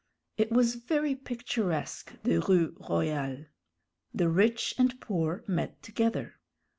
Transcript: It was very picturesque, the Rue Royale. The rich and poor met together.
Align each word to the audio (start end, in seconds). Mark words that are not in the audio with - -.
It 0.35 0.51
was 0.51 0.77
very 0.77 1.13
picturesque, 1.13 2.13
the 2.23 2.37
Rue 2.39 2.75
Royale. 2.89 3.45
The 4.15 4.29
rich 4.29 4.73
and 4.79 4.99
poor 4.99 5.43
met 5.45 5.83
together. 5.83 6.39